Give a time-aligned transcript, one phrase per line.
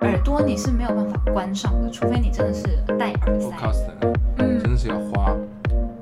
[0.00, 2.62] 耳朵你是没有办法关上的，除非你真的是
[2.98, 3.48] 戴耳塞。
[3.50, 3.90] podcast
[4.36, 5.34] 嗯真的是要花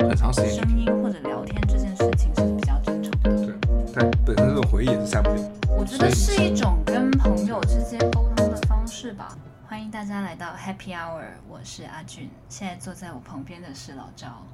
[0.01, 3.46] 很长时间去声音或者聊天这件事情是比较正常的。
[3.46, 3.54] 对，
[3.95, 5.43] 但本身这种回忆也是删不掉。
[5.79, 9.37] 我觉得是一种跟朋友之间沟通的方式吧。
[9.67, 14.45] 欢迎大家来到 Happy Hour，我是阿俊，现在坐在我旁边的是老赵。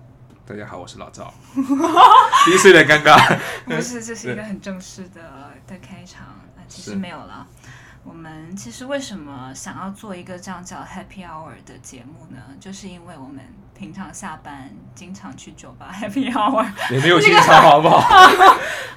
[0.47, 1.33] 大家好，我是老赵。
[2.47, 3.39] 第一次有点尴尬。
[3.67, 5.21] 不是，这是一个很正式的
[5.67, 6.27] 的开场。
[6.27, 7.47] 啊，其实是没有了。
[8.05, 12.39] 我们其实为什么想要做一个这样叫 Happy Hour 的节目呢？
[12.59, 13.41] 就是因为我们
[13.75, 17.99] 平常下班经常去酒吧 Happy Hour 也没有经常好不好？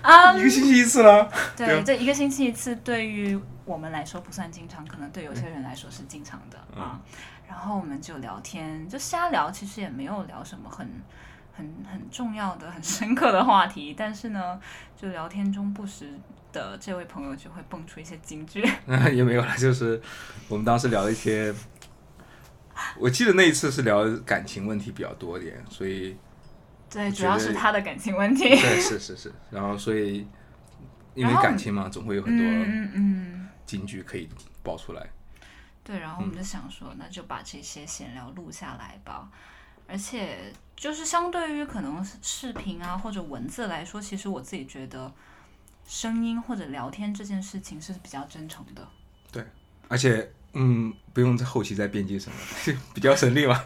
[0.02, 1.31] 啊， 一个星期一次了。
[1.55, 6.99] 对这一个星期一次，对于我们来说不算经常，可能对有些人来说是经常的、嗯啊。
[7.47, 10.88] 然后我们就聊天，就瞎聊，其实也没有聊什么很
[11.55, 14.59] 很很重要的、很深刻的话题，但是呢，
[14.99, 16.11] 就聊天中不时
[16.62, 18.64] 的这位朋友就会蹦出一些金句。
[19.14, 20.02] 也没有了，就是
[20.48, 21.54] 我们当时聊了一些，
[22.98, 26.16] 我记得那一次是聊感情问题比较多一点，所以
[26.89, 28.44] 对，主要是他的感情问题。
[28.44, 30.28] 对，是是是，然后所以
[31.14, 34.28] 因为感情嘛，总会有很多嗯嗯嗯，金句可以
[34.64, 35.06] 爆出来。
[35.84, 39.30] 对，然后我们就想说，那就把这些闲聊录下来吧。
[39.88, 45.14] 而且就是相对于可能视频啊或者文字来说，其实我自己觉得
[45.88, 48.88] 声音或者聊天这件事情是比较真诚的。
[49.31, 49.45] 对
[49.88, 52.38] 而且，嗯，不用在后期再编辑什么，
[52.94, 53.64] 比较省力嘛。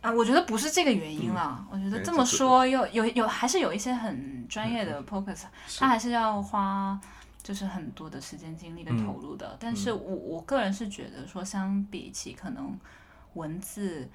[0.00, 1.66] 啊，我觉得不是这个原因啦。
[1.70, 5.44] 我觉得这么说，又有有，还是有一些很专业的 focus，
[5.78, 6.98] 它还是要花
[7.42, 9.56] 就是很多的时间精力跟投入的。
[9.58, 12.78] 但是我我个人是觉得说，相比起可能
[13.32, 14.08] 文字，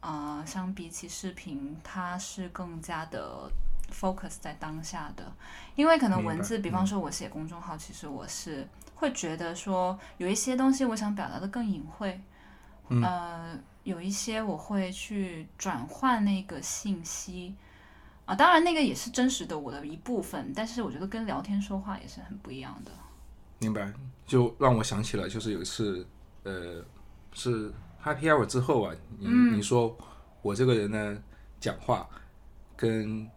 [0.00, 3.50] 呃，相比起视频，它是更加的
[3.92, 5.32] focus 在当下的。
[5.74, 12.20] 因为可能文字，比方说我写公众号，其实我是会觉得说有一些东西我想表达的更隐晦，
[12.88, 17.54] 呃，有一些我会去转换那个信息。
[18.24, 22.90] 啊，当然那个也是真实的我的一部分，但是我觉得跟聊天说话也是很不一样的。
[23.60, 23.88] 明白，
[24.26, 26.04] 就让我想起了，就是有一次，
[26.42, 26.84] 呃，
[27.32, 29.96] 是 Happy Hour 之后啊，你、嗯你说
[30.42, 31.16] 我这个人呢，
[31.60, 32.08] 讲话
[32.76, 33.30] 跟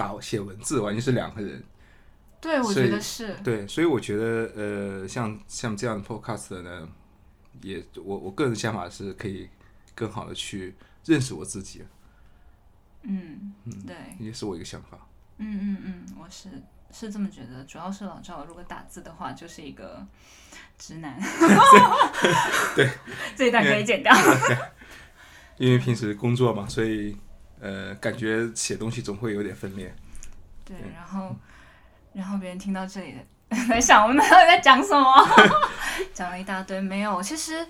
[0.00, 1.62] 打写文字完全是两个人，
[2.40, 3.36] 对，我觉得是。
[3.44, 6.88] 对，所以我觉得，呃，像像这样的 podcast 的呢，
[7.60, 9.46] 也我我个人想法是可以
[9.94, 10.74] 更好的去
[11.04, 11.84] 认识我自己，
[13.02, 13.52] 嗯，
[13.86, 15.06] 对，也是我一个想法。
[15.36, 16.48] 嗯嗯嗯，我是
[16.90, 17.62] 是这么觉得。
[17.64, 20.06] 主要是老赵如果打字的话，就是一个
[20.78, 21.20] 直男。
[22.74, 22.90] 对，
[23.36, 24.14] 这一段可以剪掉。
[25.58, 27.14] 因为平时工作嘛，所以
[27.60, 29.94] 呃，感觉写东西总会有点分裂。
[30.64, 31.34] 对，然后
[32.12, 33.14] 然后别人听到这里
[33.68, 35.28] 在想我们到底在讲什么，
[36.14, 37.22] 讲了一大堆没有。
[37.22, 37.66] 其实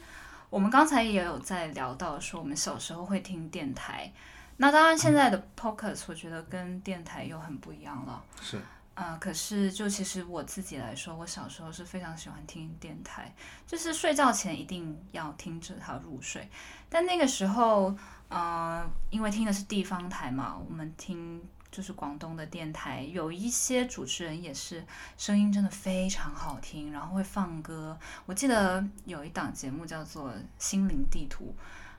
[0.50, 4.12] 我们刚才也有在聊到说，我们小时候会听电台。
[4.58, 8.22] 那当然，现在的 podcast 我觉得跟电台又很不一样了。
[8.42, 8.60] 是，
[8.92, 13.34] 啊、可是就其实我自己来说，我小时候是非常喜欢听电台，
[13.66, 16.46] 就是睡觉前一定要听着它入睡。
[16.90, 17.96] 但那个时候，
[18.30, 24.84] 呃，因为听的是地方台嘛，我们听就是广东的电台，有一些主持人也是
[25.18, 27.98] 声音真的非常好听，然后会放歌。
[28.26, 31.54] 我记得有一档节目叫做《心灵地图》，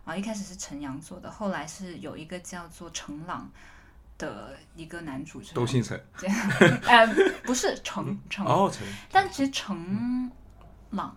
[0.10, 3.50] 啊，一开始是陈阳做的，后来是有一个叫做程朗
[4.18, 6.02] 的一个男主持人，都姓陈。
[6.84, 7.08] 呃，
[7.44, 8.86] 不是程程，哦，陈。
[9.12, 10.32] 但其实程
[10.92, 11.16] 朗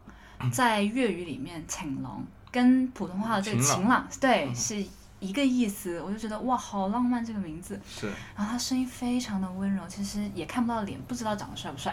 [0.53, 4.85] 在粤语里面“晴朗”跟普通话的这个“晴晴朗”对是
[5.25, 7.81] 一个意思，我就觉得哇，好浪漫这个名字。
[7.89, 11.91] 是，然后他声音非常的温柔，其实也看不到脸，不知道长得帅不帅，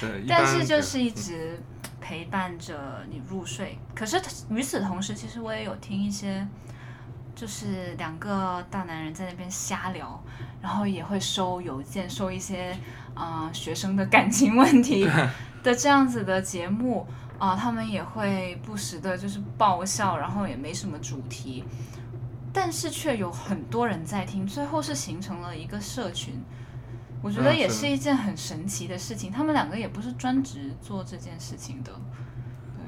[0.00, 1.58] 对， 但是就是一直
[2.00, 3.78] 陪伴着你入睡。
[3.94, 4.20] 可是
[4.50, 6.46] 与此同时，其实我也有听一些，
[7.34, 10.22] 就是两个大男人在那边瞎聊，
[10.60, 12.76] 然后也会收邮件，收一些
[13.14, 15.08] 啊、呃学生的感情问题
[15.62, 17.06] 的这样子的节目
[17.38, 21.62] 啊、他们也会不时的就是爆笑，然后也没什么主题，
[22.60, 26.34] 但是却有很多人在听，最后是形成了一个社群。
[27.22, 29.30] 我觉得也是一件很神奇的事情。
[29.30, 31.92] 他们两个也不是专职做这件事情的。
[32.76, 32.82] 对，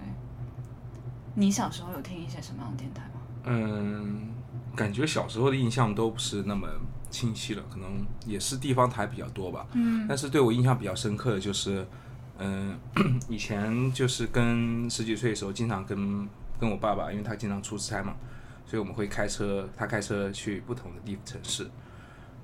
[1.35, 3.21] 你小时候有听一些什么样的电台吗？
[3.45, 4.31] 嗯，
[4.75, 6.67] 感觉小时候的印象都不是那么
[7.09, 9.67] 清晰了，可能也是地方台比较多吧。
[9.75, 11.87] 嗯但是对我印象比较深刻的就是，
[12.39, 12.77] 嗯、
[13.31, 16.29] 以前就是跟十几岁的时候，经常跟
[16.59, 18.15] 跟我爸爸，因为他经常出差嘛，
[18.71, 21.69] 所以我们会开车，他开车去不同的地城市，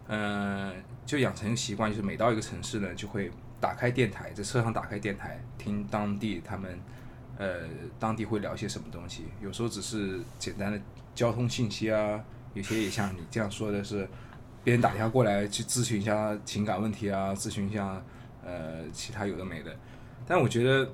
[0.09, 0.75] 嗯、
[1.05, 3.31] 就养成习惯，就是每到一个城市呢，就会
[3.61, 6.81] 打开电台，在车上打开电台，听当地他们
[7.39, 7.61] 呃
[8.01, 10.81] 当地会聊些什么东西，有时候只是简单的
[11.15, 12.21] 交通信息啊，
[12.55, 14.09] 有些也像你这样说的是，
[14.65, 18.03] 别人打电话过来去咨询一下情感问题啊，咨询一下
[18.45, 19.73] 呃其他有的没的，
[20.27, 20.93] 但我觉得，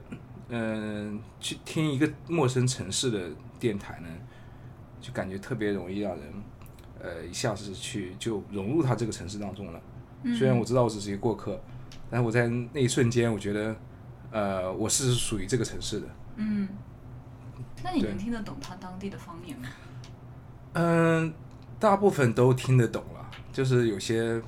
[0.51, 4.09] 嗯、去听一个陌生城市的电台呢，
[5.03, 6.23] 就感觉特别容易让人
[7.03, 9.81] 呃一下子去就融入他这个城市当中了。
[10.39, 11.61] 虽然我知道我只是一个过客，
[12.09, 13.77] 但是我在那一瞬间，我觉得，
[14.31, 16.07] 呃，我是属于这个城市的。
[16.37, 16.69] 嗯，
[17.83, 19.69] 那你能听得懂他当地的方言吗？
[20.75, 21.35] 嗯，
[21.81, 24.41] 大部分都听得懂了，就是有些，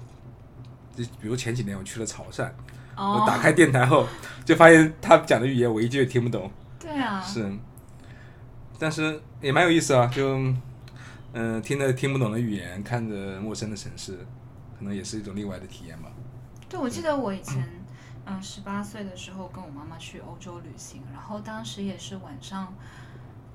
[0.95, 2.49] 就比如前几年我去了潮汕，
[2.97, 4.07] 我哦，打开电台后，
[4.45, 6.49] 就发现他讲的语言我一句也听不懂。
[6.79, 7.53] 对啊，是，
[8.79, 10.38] 但是也蛮有意思啊，就，
[11.32, 14.19] 嗯、听着听不懂的语言，看着陌生的城市，
[14.79, 16.11] 可能也是一种另外的体验吧。
[16.69, 17.67] 对，我记得我以前，
[18.26, 22.75] 嗯，十八岁的时候跟我妈妈去欧洲旅行，然后当时也是晚上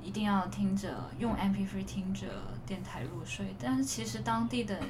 [0.02, 2.28] 一定要听着用 MP3 听着
[2.66, 4.86] 电台入睡，但是其实当地的人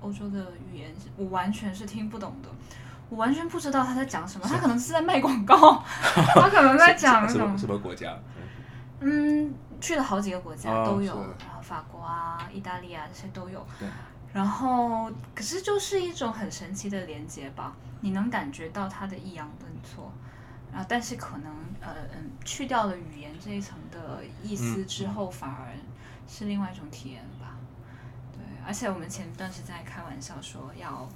[0.00, 2.48] 欧洲的语言我完全是听不懂的。
[3.10, 5.82] 我完全不知道他在讲什么，他可能是在卖广告，
[6.34, 8.18] 他可能在讲 什么什么国家？
[9.00, 13.88] 嗯，去了好几个国家哦都有，是然后法国啊、意大利啊这些都有对。
[14.32, 20.10] 然后，可是就是一种很神奇的连接吧，你能感觉到它的抑扬顿挫，
[20.72, 25.68] 然后但是可能呃嗯去掉了语言这一层的意思嗯之后，反而
[26.26, 27.54] 是另外一种体验吧。
[28.32, 31.08] 对，而且我们前段时间还开玩笑说要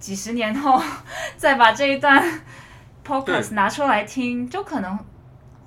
[0.00, 0.82] 几十年后
[1.38, 2.20] 再把这一段
[3.06, 4.98] podcast 拿出来听，就可能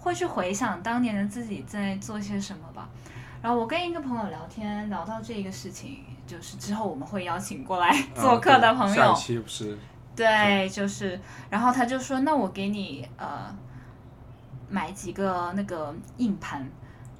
[0.06, 2.88] 会去回想当年的自己在做些什么吧。
[3.42, 5.98] 然后我跟一个朋友聊天，聊到这个事情，
[6.28, 9.78] 就是之后我们会邀请过来 做客的朋友，啊对下一期不是
[10.16, 11.20] 对，就是，
[11.50, 13.54] 然后他就说，那我给你呃
[14.70, 16.68] 买几个那个硬盘，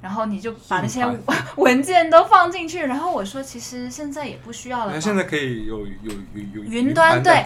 [0.06, 1.04] 然后你就把那些
[1.58, 2.86] 文件都放进去。
[2.86, 7.44] 然后我说，其实现在也不需要了现在可以有有有有云端对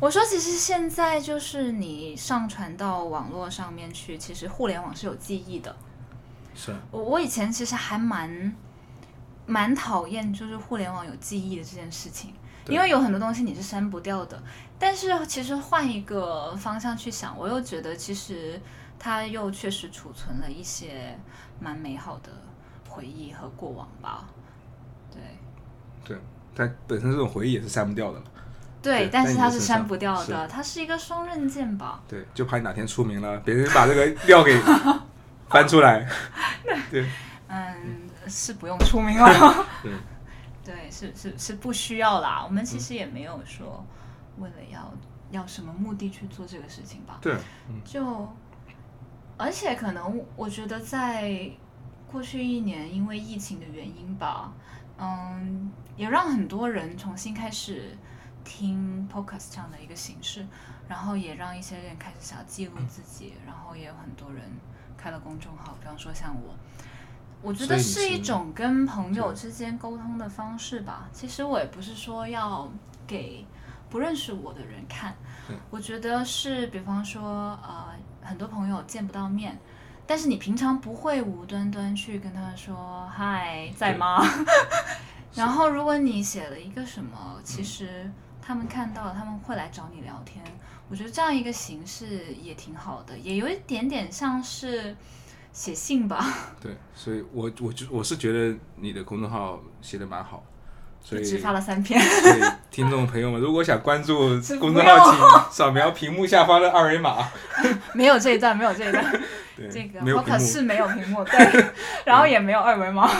[0.00, 5.76] 我说，其实现在就是你上传到网络上面去，其实互联网是有记忆的。
[6.52, 8.52] 是我我以前其实还蛮
[9.46, 12.34] 蛮讨厌就是互联网有记忆的这件事情，
[12.66, 14.42] 因为有很多东西你是删不掉的。
[14.80, 18.60] 但是其实换一个方向去想，我又觉得其实
[19.00, 21.18] 它又确实储存了一些
[21.58, 22.30] 蛮美好的
[22.88, 24.28] 回忆和过往吧。
[25.10, 25.20] 对
[26.04, 26.18] 对，
[26.54, 28.24] 但本身这种回忆也是删不掉的了。
[28.82, 32.02] 对，但是它是删不掉的，它是一个双刃剑吧。
[32.06, 34.60] 对，就怕你哪天出名了，别人把这个料给
[35.48, 36.06] 翻出来。
[36.90, 37.06] 对
[37.48, 39.66] 嗯，是不用出名了。
[39.82, 39.92] 对，
[40.64, 42.42] 对，是是是不需要啦。
[42.44, 43.84] 我们其实也没有说
[44.38, 44.92] 为了要
[45.30, 47.18] 要什么目的去做这个事情吧。
[47.20, 47.34] 对，
[47.68, 48.28] 嗯，就
[49.40, 51.50] 而且可能我觉得在
[52.10, 54.52] 过去一年，因为疫情的原因吧，
[54.98, 57.96] 嗯，也让很多人重新开始
[58.44, 60.46] 听 podcast 这样的一个形式，
[60.86, 64.42] 然后也让一些人开始想要记录自己，然后也有很多人
[64.96, 66.54] 开了公众号，比方说像我。
[67.42, 71.08] 我觉得是一种跟朋友之间沟通的方式吧。
[71.10, 72.70] 其实我也不是说要
[73.06, 73.46] 给
[73.88, 75.29] 不认识我的人看对，
[75.70, 77.88] 我觉得是，比方说，呃，
[78.22, 79.58] 很多朋友见不到面，
[80.06, 84.22] 但是你平常不会无端端去跟他说“嗨，在吗？”
[85.34, 88.10] 然后如果你写了一个什么，其实
[88.42, 90.44] 他们看到了，他们会来找你聊天。
[90.88, 94.96] 我觉得这样一个形式也挺好的，也有一点点像是
[95.52, 96.24] 写信吧。
[96.60, 100.42] 对，所以我我就我是觉得你的公众号写的蛮好，
[101.02, 102.00] 所以只发了三篇。
[102.00, 107.28] 对听众朋友们， 如果想关注公众号，请扫描屏幕下方的二维码。
[107.94, 109.04] 没有这一段，没有这一段。
[109.70, 111.66] 这个没有屏 podcast 幕，是没有屏幕，对，
[112.04, 113.10] 然后也没有二维码，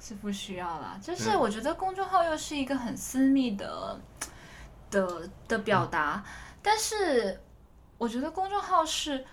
[0.00, 0.98] 是不需要啦。
[1.00, 4.00] 就是嗯我觉得公众号又是一个很私密的
[4.90, 6.24] 的的表达，
[6.60, 7.40] 但是
[7.98, 9.24] 我觉得公众号是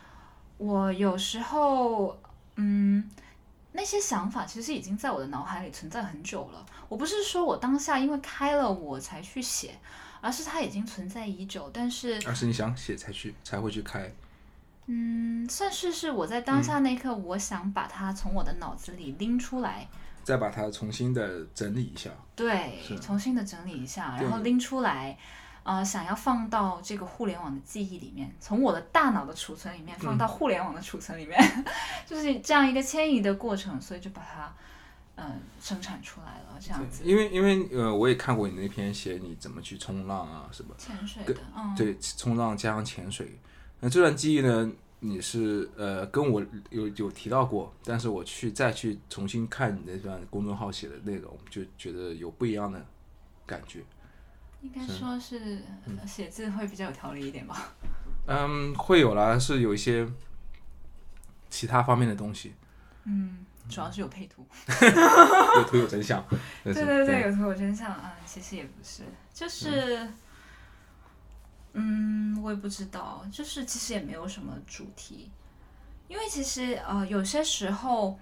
[0.58, 2.20] 我有时候
[2.58, 3.10] 嗯。
[3.74, 6.66] 那些想法其实已经在我的脑海里存在很久了。
[6.90, 9.76] 我不是说我当下因为开了我才去写，
[10.20, 11.70] 而是它已经存在已久。
[11.74, 14.12] 但是而是你想写才去才会去开。
[14.88, 19.88] 嗯，算是是我在当下那一刻，我想把它从我的脑子里拎出来，
[20.24, 22.10] 再把它重新的整理一下。
[22.36, 25.18] 对，重新的整理一下，然后拎出来，
[25.64, 31.40] 呃，想要放到这个互联网的记忆里面，从我的大脑的储存里面放到互联网的储存里面，
[32.06, 34.54] 就是这样一个迁移的过程，所以就把它，
[35.18, 37.04] 嗯、生产出来了，这样子。
[37.06, 43.38] 因为因为呃，我也看过你那篇写你怎么去冲浪啊什么，潜水的，嗯，对，冲浪加上潜水。
[43.80, 52.84] 那这段记忆呢，你是呃跟我有有提到过，但是我去再去重新看你那段公众号写的内容，就觉得有不一样的
[53.46, 53.84] 感觉。
[54.62, 57.74] 应该说是呃写字会比较有条理一点吧。
[58.28, 60.08] 嗯，会有啦，是有一些
[61.50, 62.54] 其他方面的东西，
[63.06, 64.46] 嗯，主要是有配图。
[65.58, 66.24] 有图有真相。
[66.64, 69.04] 对对对对，有图有真相啊，其实也不是，
[69.34, 70.08] 就是，
[71.74, 75.32] 嗯，我也不知道，就是其实也没有什么主题，
[76.08, 78.18] 因为其实呃有些时候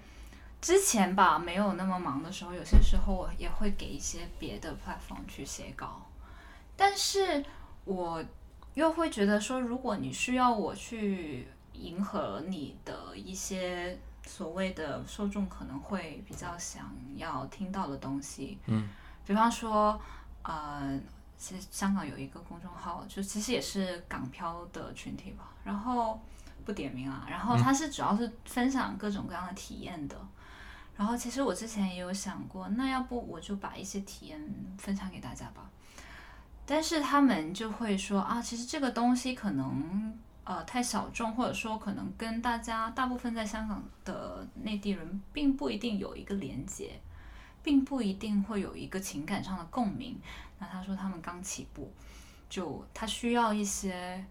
[0.61, 6.08] 之前吧没有那么忙的时候，有些时候我也会给一些别的 platform 去写稿，
[6.79, 7.43] 但是
[7.83, 8.23] 我
[8.73, 18.87] 又会觉得说，如果你需要我去迎合你的一些所谓的受众可能会比较想要听到的东西，嗯，
[19.25, 19.99] 比方说，
[20.43, 20.97] 呃，
[21.37, 26.17] 其实香港有一个公众号，就其实也是港漂的群体吧，然后
[26.63, 30.15] 不点名啊，然后它是主要是分享各种各样的体验的。
[30.95, 34.39] 然后其实我之前也有想过，那要不我就把一些体验
[34.77, 35.69] 分享给大家吧。
[36.71, 46.91] 但是他们就会说啊，其实这个东西可能呃太小众，或者说可能跟大家大部分在香港的内地人并不一定有一个连接，
[47.63, 50.15] 并不一定会有一个情感上的共鸣。
[50.59, 51.91] 那他说他们刚起步，
[52.47, 54.23] 就他需要一些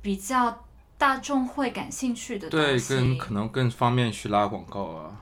[0.00, 0.64] 比较
[0.96, 2.94] 大众会感兴趣的东对，西。
[2.94, 5.20] 跟可能更方便去拉广告啊。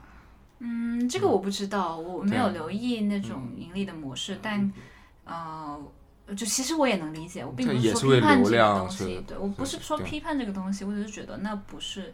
[0.60, 4.72] 嗯，这个我不知道，我没有留意那种盈利的模式，但
[5.24, 5.78] 呃，
[6.36, 12.12] 就其实我也能理解，我并不是说批判这个东西，对我不是说批判这个东西，我只是觉得那不是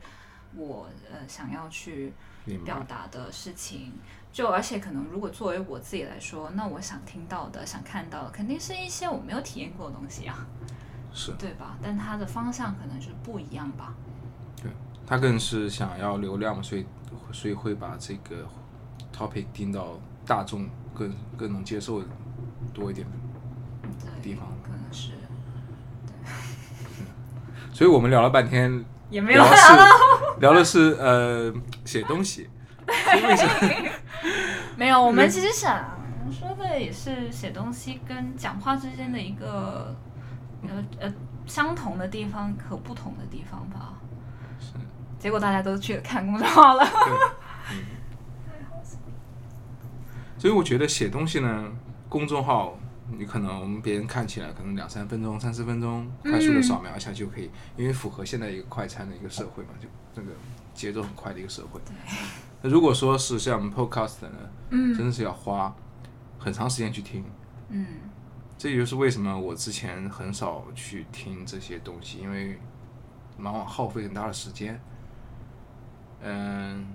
[0.55, 2.13] 我呃想要去
[2.65, 3.93] 表达的事情。
[4.33, 10.45] 就而且可能如果作为我自己来说，那我想听到的、想看到的，肯定是一些我没有体验过的东西啊，
[11.15, 11.79] 是对吧？
[11.81, 13.95] 但它的方向可能就是不一样吧。
[14.61, 14.73] 对
[15.07, 16.85] 他更是想要流量嘛，所以
[17.33, 18.45] 所以会把这个
[19.17, 22.03] topic 定到大众更更能接受
[22.73, 23.07] 多一点。
[24.01, 25.13] 对，地方可能是
[27.73, 31.53] 所以我们聊了半天，也没有聊的是聊的是呃
[31.85, 32.49] 写东西，
[32.87, 33.91] 为什么？
[34.77, 35.85] 没有，我们其实想
[36.31, 39.95] 说的也是写东西跟讲话之间的一个
[40.63, 41.13] 呃呃
[41.47, 43.95] 相同的地方和不同的地方吧。
[44.59, 44.73] 是
[45.19, 46.87] 结果大家都去看公众号了。
[50.39, 51.65] 所以我觉得写东西呢，
[52.09, 52.77] 公众号
[53.11, 60.29] 你可能我们别人看起来可能两三分钟、三四分钟，快速的扫描一下就可以，因为符合现在一个快餐的一个社会嘛，就这个
[60.73, 61.81] 节奏很快的一个社会。
[62.63, 64.39] 那如果说是像我们 Podcast 呢，
[64.71, 65.75] 嗯真的是要花
[66.39, 67.25] 很长时间去听。
[67.69, 67.87] 嗯
[68.57, 72.59] 这也就是为什么我之前很少去听这些东西，因为
[73.39, 74.81] 往往耗费很大的时间。
[76.23, 76.87] 嗯，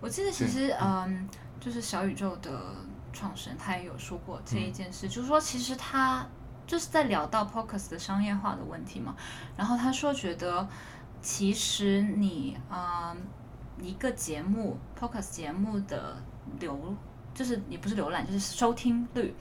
[0.00, 1.28] 我记得其实嗯，
[1.60, 2.74] 就是小宇宙的
[3.14, 6.26] 创始人他也有说过这一件事，就是说其实他
[6.66, 9.14] 就是在聊到 Podcast 的商业化的问题嘛，
[9.56, 10.68] 然后他说觉得
[11.22, 13.16] 其实你嗯
[13.80, 16.16] 一个节目 Podcast 节目的
[16.60, 16.76] 浏，
[17.32, 19.34] 就是也不是浏览就是收听率，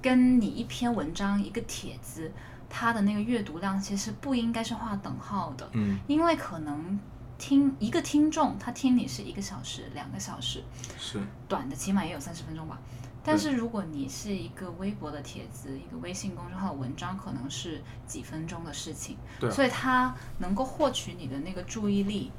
[0.00, 2.32] 跟你一篇文章一个帖子。
[2.72, 6.96] 它的那个阅读量其实不应该是画等号的，嗯，因为可能
[7.40, 10.62] 听一个听众他听你是一个小时、两个小时，
[10.98, 11.18] 是
[11.48, 12.78] 短的起码也有三十分钟吧。
[13.24, 19.16] 但是如果你是一个微博的帖子、一个微信公众号的文章，可能是几分钟的事情，
[19.50, 22.30] 所以他能够获取你的那个注意力，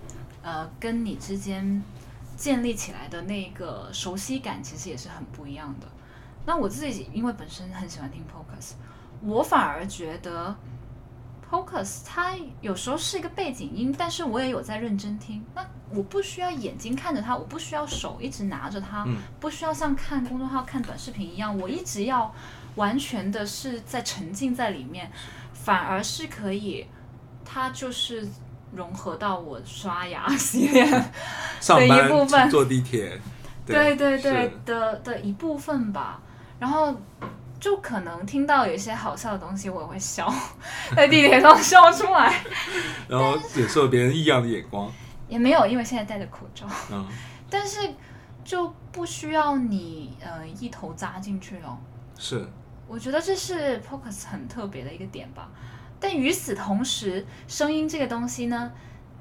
[0.43, 1.83] 呃，跟你之间
[2.37, 5.87] 建立起来的那个熟悉感，其实也是很不一样的。
[6.45, 8.73] 那我自己因为本身很喜欢听 podcast，
[9.21, 10.55] 我反而觉得
[11.51, 15.43] podcast 它有时候是一个背景音，但是我也有在认真听。
[15.53, 15.61] 那
[15.93, 19.17] 我不需要眼睛看着它，我不需要手一直拿着它，嗯。
[19.41, 22.33] 不需要像看公众号、看短视频一样，我一直要
[22.75, 25.11] 完全的是在沉浸在里面，
[25.53, 26.87] 反而是可以，
[27.43, 28.25] 它就是
[28.73, 30.87] 融合到我刷牙、洗脸
[31.59, 32.29] 上的一部分。
[32.29, 33.19] 班坐地铁，
[33.65, 34.51] 对对对是。
[34.65, 36.21] 的的一部分吧。
[36.57, 36.95] 然后
[37.61, 40.33] 就可能听到有一些好笑的东西，我也会笑，
[40.93, 42.43] 在地铁上笑出来。
[43.07, 44.91] 然后忍受别人异样的眼光，
[45.29, 47.07] 也没有，因为现在戴着口罩，嗯，
[47.51, 47.79] 但是
[48.43, 51.77] 就不需要你呃一头扎进去哦。
[52.17, 52.45] 是
[52.87, 55.47] 我觉得这是 Focus 很特别的一个点吧。
[55.99, 58.71] 但与此同时，声音这个东西呢，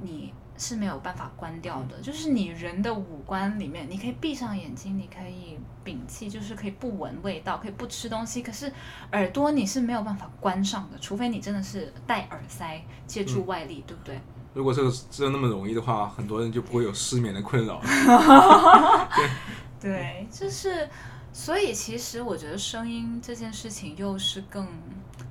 [0.00, 1.98] 你是没有办法关掉的。
[2.00, 8.42] 就是你人的五官里面，你可以闭上眼睛，你可以摒弃，就是可以不闻味道，可以不吃东西。
[8.42, 8.70] 可是
[9.12, 14.20] 耳朵你是没有办法关上的，除非你真的是戴耳塞借助外力，对不对？
[14.52, 19.08] 如果这个真的那么容易的话，很多人就不会有失眠的困扰了。
[19.80, 20.88] 对，就是，
[21.32, 24.66] 所以其实我觉得声音这件事情又是更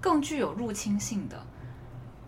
[0.01, 1.45] 更具有入侵性的，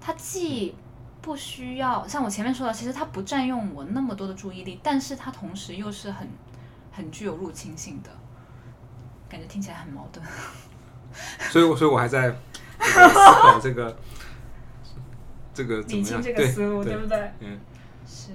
[0.02, 0.76] 它既
[1.22, 6.28] 不需要像我前面说的，其实它不占用我那么多的注意力，但是它同时又是很
[6.92, 8.10] 很具有入侵性的，
[9.30, 10.26] 感觉听起来很矛盾。
[11.52, 12.32] 所以我，所以我还在
[12.80, 13.98] 思考这个
[15.54, 16.22] 这个怎么样？
[16.22, 17.32] 对对不对？
[17.42, 17.60] 嗯
[18.08, 18.32] 是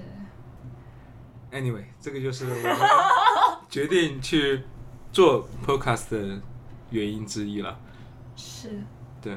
[1.51, 2.77] ，，anyway，这个就是我们
[3.69, 4.63] 决定去
[5.11, 6.41] 做 podcast 的
[6.91, 7.77] 原因之一了。
[8.35, 8.81] 是，
[9.21, 9.35] 对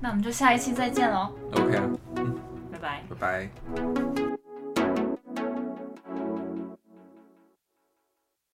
[0.00, 1.88] 那我们就下一期再见喽，，OK 啊，
[2.81, 3.03] 拜拜。
[3.09, 4.10] 拜拜。